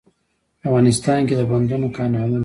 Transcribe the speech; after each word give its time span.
افغانستان 0.67 1.19
کې 1.27 1.35
د 1.37 1.41
بندونو، 1.51 1.87
کانالونو. 1.97 2.39